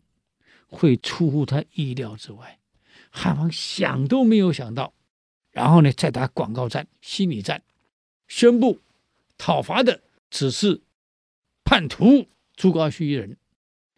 [0.67, 2.59] 会出乎他意料之外。
[3.11, 4.95] 汉王想都没有想到，
[5.51, 7.63] 然后呢，再打广告战、心理战，
[8.27, 8.81] 宣布
[9.37, 10.83] 讨伐的只是
[11.65, 13.37] 叛徒朱高煦一人。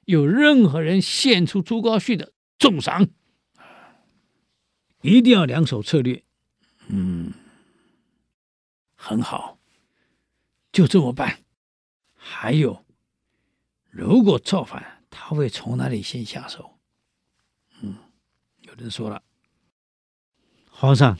[0.04, 3.08] 有任何人献出朱高煦的，重赏。
[5.06, 6.24] 一定要两手策略，
[6.88, 7.32] 嗯，
[8.96, 9.58] 很好，
[10.72, 11.44] 就这么办。
[12.14, 12.84] 还有，
[13.88, 16.78] 如果造反，他会从哪里先下手？
[17.82, 17.96] 嗯，
[18.62, 19.22] 有人说了，
[20.70, 21.18] 皇上，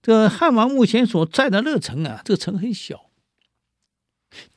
[0.00, 3.10] 这汉王目前所在的乐城啊，这个城很小，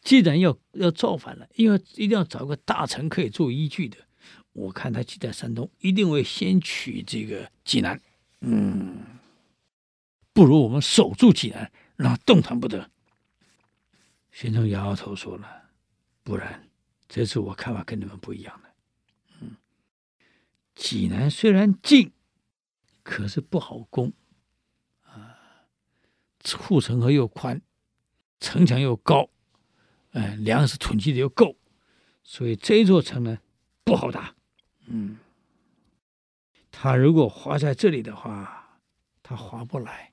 [0.02, 3.98] 既然要要造反了，因为一定要找个大臣可以做依据的。
[4.54, 8.00] 我看他既在山东，一定会先取这个济南。
[8.42, 9.06] 嗯，
[10.34, 12.92] 不如我们守住济南，让他动弹不得。
[14.32, 15.70] 宣宗摇摇头说了
[16.22, 16.70] ：“不然，
[17.08, 18.70] 这次我看法跟你们不一样的。
[19.42, 19.56] 嗯，
[20.76, 22.12] 济南虽然近，
[23.02, 24.12] 可是不好攻
[25.04, 25.38] 啊，
[26.58, 27.62] 护城河又宽，
[28.40, 29.30] 城墙又高，
[30.12, 31.56] 哎，粮食囤积的又够，
[32.24, 33.40] 所以这座城呢
[33.84, 34.36] 不好打。”
[34.88, 35.18] 嗯，
[36.78, 38.82] 他如果划在这里的话，
[39.24, 40.12] 他划不来。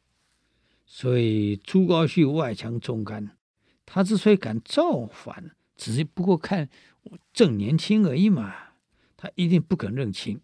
[0.87, 3.37] 所以朱高煦外强中干，
[3.85, 6.69] 他之所以敢造反，只是不过看
[7.03, 8.55] 我正年轻而已嘛。
[9.17, 10.41] 他一定不肯认清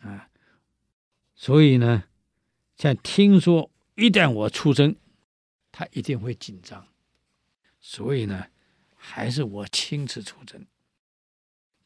[0.00, 0.28] 啊。
[1.36, 2.04] 所以呢，
[2.76, 4.96] 像听说一旦我出征，
[5.70, 6.88] 他一定会紧张。
[7.80, 8.48] 所以呢，
[8.96, 10.66] 还是我亲自出征。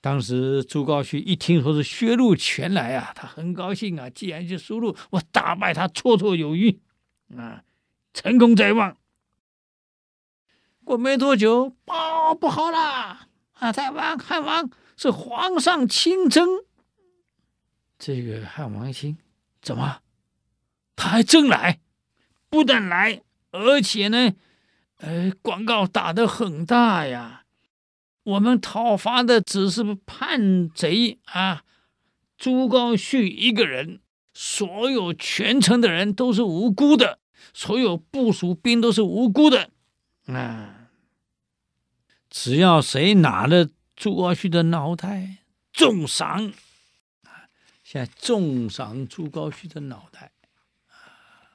[0.07, 4.09] 当时朱高煦一听说是薛禄前来啊，他很高兴啊。
[4.09, 6.81] 既然是薛禄，我打败他绰绰有余
[7.37, 7.65] 啊，
[8.15, 8.97] 成功在望。
[10.85, 13.73] 过没多久，报不好啦啊！
[13.73, 16.47] 太王汉王是皇上亲征。
[17.99, 19.19] 这个汉王一听，
[19.61, 20.03] 怎么
[20.95, 21.81] 他还真来？
[22.49, 24.35] 不但来，而且呢，
[24.99, 27.46] 呃，广告打得很大呀。
[28.27, 31.63] 我们讨伐的只是叛贼啊，
[32.37, 34.01] 朱高煦一个人，
[34.35, 37.21] 所有全城的人都是无辜的，
[37.55, 39.71] 所有部署兵都是无辜的
[40.27, 40.89] 啊！
[42.29, 45.37] 只要谁拿了朱高煦的脑袋，
[45.73, 46.53] 重赏
[47.23, 47.47] 啊！
[47.85, 50.33] 现在重赏朱高煦的脑袋
[50.89, 51.55] 啊！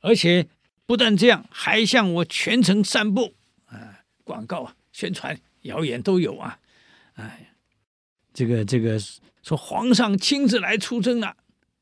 [0.00, 0.48] 而且
[0.86, 3.34] 不但这样，还向我全城散布
[3.66, 4.76] 啊广告啊！
[4.94, 6.60] 宣传谣言都有啊，
[7.14, 7.56] 哎，
[8.32, 8.96] 这个这个
[9.42, 11.36] 说皇上亲自来出征了，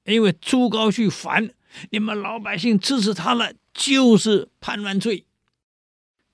[0.05, 1.53] 因为朱高煦反，
[1.91, 5.27] 你们老百姓支持他了，就是叛乱罪，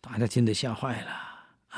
[0.01, 1.11] 大家听得吓坏了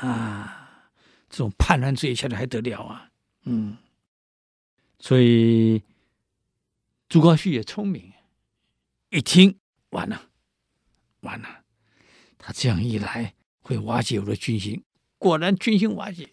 [0.07, 0.91] 啊！
[1.27, 3.09] 这种叛乱罪，现在还得了啊？
[3.45, 3.77] 嗯，
[4.99, 5.81] 所以
[7.09, 8.13] 朱高煦也聪明，
[9.09, 9.57] 一听
[9.89, 10.29] 完了，
[11.21, 11.63] 完了，
[12.37, 14.83] 他这样一来会瓦解我的军心。
[15.21, 16.29] 果然军心瓦解，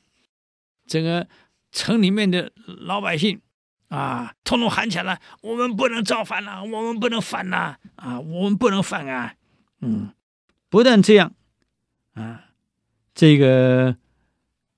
[0.86, 1.28] 整个
[1.70, 3.42] 城里面的老百姓
[3.88, 9.34] 啊，通通喊起来：“我们不能造反了，我们不能反了啊，我们不能反啊！”
[9.82, 10.14] 嗯，
[10.70, 11.34] 不但这样
[12.14, 12.46] 啊，
[13.14, 13.98] 这个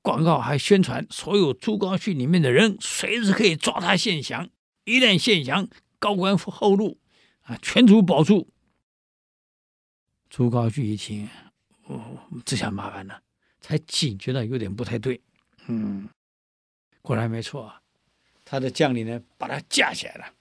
[0.02, 4.50] 广告还宣传，所有朱高煦里面的人随时可以抓他现降，
[4.82, 5.68] 一旦现降，
[6.00, 6.98] 高官厚禄
[7.42, 8.52] 啊，全族保住。
[10.28, 11.28] 朱高煦一听，
[11.84, 13.22] 哦，这下麻烦了。
[13.60, 15.20] 才警觉到有点不太对，
[15.66, 16.08] 嗯，
[17.02, 17.80] 果然没错啊，
[18.44, 20.32] 他的将领呢，把他架起来了，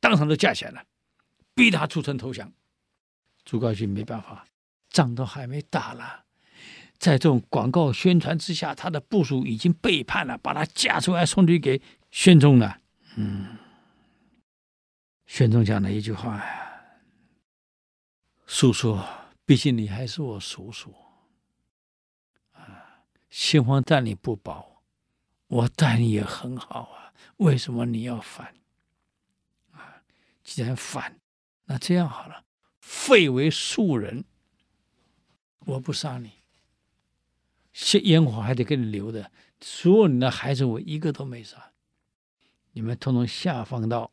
[0.00, 0.84] 当场都架起来了，
[1.54, 2.52] 逼他出城投降。
[3.44, 4.46] 朱高煦没办法，
[4.88, 6.24] 仗都还没打了，
[6.96, 12.80] 在这种广告宣传之下，他的部属已经背叛了，把他架出来送去给宣宗了。
[13.16, 13.58] 嗯，
[15.26, 16.98] 宣宗讲了一句话呀
[18.46, 18.98] ：“叔叔，
[19.44, 20.94] 毕竟你还是我叔叔。”
[23.32, 24.82] 先皇待你不薄，
[25.46, 28.54] 我待你也很好啊，为什么你要反？
[29.70, 30.02] 啊，
[30.44, 31.18] 既然反，
[31.64, 32.44] 那这样好了，
[32.82, 34.22] 废为庶人，
[35.60, 36.32] 我不杀你，
[38.02, 41.72] 烟火还得给你留着，所有你的孩子我一个都没杀，
[42.72, 44.12] 你们统统下放到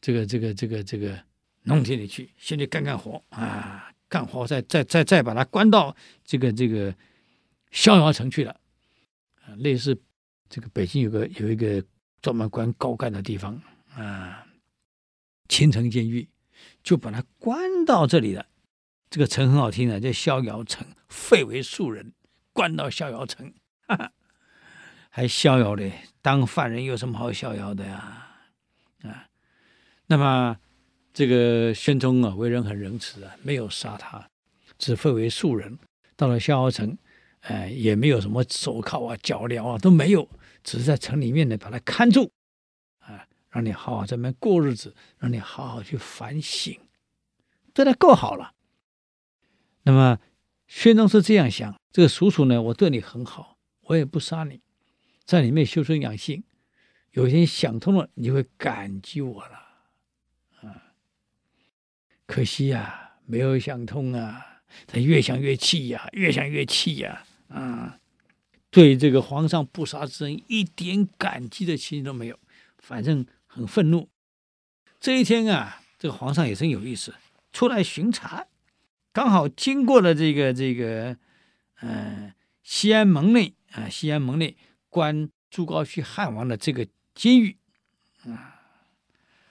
[0.00, 1.22] 这个这个这个这个
[1.64, 5.94] 农田里去，先去干干活啊，干活再再再再把他关到
[6.24, 6.96] 这个这个。
[7.70, 8.60] 逍遥城去了，
[9.42, 9.96] 啊，类似
[10.48, 11.82] 这个北京有个有一个
[12.20, 13.60] 专门关高干的地方
[13.94, 14.46] 啊，
[15.48, 16.28] 秦城监狱，
[16.82, 18.46] 就把他关到这里了。
[19.08, 22.12] 这个城很好听的，叫逍遥城，废为庶人，
[22.52, 23.52] 关到逍遥城，
[23.86, 24.12] 哈哈，
[25.08, 25.90] 还逍遥的。
[26.22, 28.36] 当犯人有什么好逍遥的呀？
[29.02, 29.28] 啊，
[30.06, 30.58] 那么
[31.12, 34.28] 这个宣宗啊，为人很仁慈啊，没有杀他，
[34.78, 35.78] 只废为庶人，
[36.16, 36.98] 到了逍遥城。
[37.40, 40.28] 哎，也没有什么手铐啊、脚镣啊，都没有，
[40.62, 42.30] 只是在城里面呢，把它看住，
[42.98, 46.78] 啊，让你好好在那边过日子，让你好好去反省，
[47.72, 48.52] 对他够好了。
[49.84, 50.18] 那么，
[50.66, 54.60] 宣宗是这样想：这个叔叔呢，我对你很好，我也不杀你，
[55.24, 56.44] 在里面修身养性，
[57.12, 60.92] 有一天想通了，你会感激我了，啊，
[62.26, 64.46] 可惜呀、没有想通啊。
[64.86, 67.98] 他越想越气呀，越想越气呀，啊
[68.70, 72.38] 对这个皇上不杀之恩一点感激的心都没有，
[72.78, 74.08] 反正很愤怒。
[75.00, 77.14] 这一天啊，这个皇上也真有意思，
[77.52, 78.46] 出来巡查，
[79.12, 81.16] 刚好经过了这个这个，
[81.80, 84.56] 嗯、呃，西安门内啊，西安门内
[84.88, 87.56] 关朱高煦汉王的这个监狱，
[88.24, 88.60] 啊，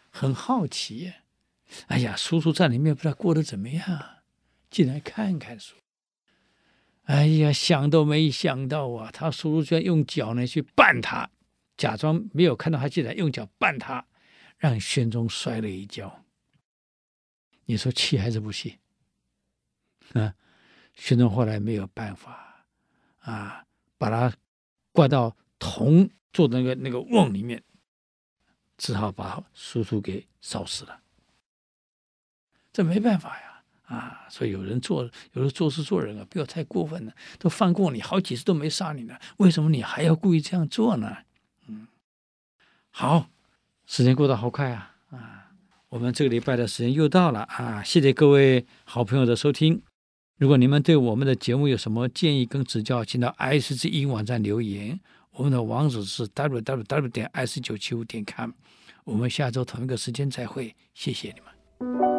[0.09, 1.11] 很好奇，
[1.87, 4.01] 哎呀，叔叔在里面不知道过得怎么样，
[4.71, 5.75] 进来看看叔。
[7.09, 11.27] 哎呀，想都没想到啊，他叔叔居然用脚呢去绊他，
[11.75, 14.05] 假装没有看到他进来，用脚绊他。
[14.59, 16.23] 让宣宗摔了一跤，
[17.65, 18.77] 你说气还是不气？
[20.13, 20.35] 啊，
[20.93, 22.65] 宣宗后来没有办法，
[23.21, 23.65] 啊，
[23.97, 24.35] 把他
[24.91, 27.63] 挂到铜做的那个那个瓮里面，
[28.77, 31.01] 只好把叔叔给烧死了。
[32.71, 33.48] 这没办法呀，
[33.89, 37.11] 啊，所以有人做，有人做事做人啊，不要太过分了。
[37.37, 41.17] 都放过你好几次都没杀你呢，为什么你还要故意这样做呢？
[41.67, 41.87] 嗯，
[42.91, 43.27] 好。
[43.91, 44.95] 时间过得好快啊！
[45.09, 45.49] 啊，
[45.89, 47.81] 我们这个礼拜的时间又到了啊！
[47.83, 49.81] 谢谢各位好朋友的收听。
[50.37, 54.99] 如果你们对我们的节目有什么建议跟指教，请到 IC 之音网站留言。
[55.31, 58.51] 我们的网址是 www 点 ic 九七五点 com。
[59.05, 62.18] 我们下周同一个时间再会，谢谢你们。